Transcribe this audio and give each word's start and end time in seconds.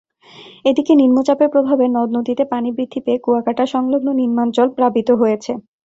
এদিকে 0.65 0.93
নিম্নচাপের 0.95 1.49
প্রভাবে 1.49 1.85
নদ-নদীতে 1.89 2.43
পানি 2.51 2.69
বৃদ্ধি 2.71 2.99
পেয়ে 3.05 3.19
কুয়াকাটা-সংলগ্ন 3.19 4.07
নিম্নাঞ্চল 4.21 4.67
প্লাবিত 4.75 5.09
হয়েছে। 5.21 5.51